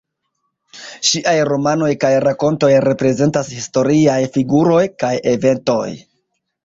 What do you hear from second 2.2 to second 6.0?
rakontoj reprezentas historiaj figuroj kaj eventoj.